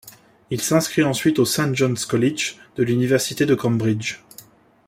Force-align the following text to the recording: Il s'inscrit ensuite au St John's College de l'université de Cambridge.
Il 0.49 0.59
s'inscrit 0.61 1.03
ensuite 1.03 1.37
au 1.37 1.45
St 1.45 1.75
John's 1.75 2.07
College 2.07 2.55
de 2.75 2.81
l'université 2.81 3.45
de 3.45 3.53
Cambridge. 3.53 4.23